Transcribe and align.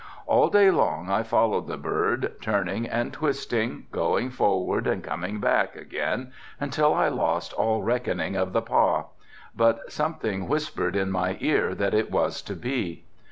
All 0.25 0.49
day 0.49 0.71
long 0.71 1.11
I 1.11 1.21
followed 1.21 1.67
the 1.67 1.77
bird, 1.77 2.33
turning 2.41 2.87
and 2.89 3.13
twisting, 3.13 3.85
going 3.91 4.31
forward 4.31 4.87
and 4.87 5.03
coming 5.03 5.39
back 5.39 5.75
again 5.75 6.31
until 6.59 6.95
I 6.95 7.07
lost 7.09 7.53
all 7.53 7.83
reckoning 7.83 8.35
of 8.35 8.51
the 8.51 8.63
pah, 8.63 9.03
but 9.55 9.91
something 9.91 10.47
whispered 10.47 10.95
in 10.95 11.11
my 11.11 11.37
ear 11.39 11.75
that 11.75 11.93
it 11.93 12.09
was 12.09 12.41
to 12.41 12.55
be. 12.55 13.03